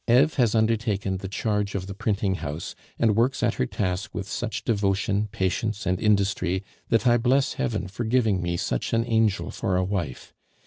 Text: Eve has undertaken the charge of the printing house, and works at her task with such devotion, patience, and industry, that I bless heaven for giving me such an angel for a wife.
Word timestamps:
Eve 0.09 0.33
has 0.33 0.55
undertaken 0.55 1.17
the 1.17 1.27
charge 1.27 1.75
of 1.75 1.85
the 1.85 1.93
printing 1.93 2.33
house, 2.33 2.73
and 2.97 3.15
works 3.15 3.43
at 3.43 3.53
her 3.53 3.67
task 3.67 4.15
with 4.15 4.27
such 4.27 4.63
devotion, 4.63 5.29
patience, 5.31 5.85
and 5.85 6.01
industry, 6.01 6.63
that 6.89 7.05
I 7.05 7.17
bless 7.17 7.53
heaven 7.53 7.87
for 7.87 8.03
giving 8.03 8.41
me 8.41 8.57
such 8.57 8.93
an 8.93 9.05
angel 9.05 9.51
for 9.51 9.77
a 9.77 9.83
wife. 9.83 10.33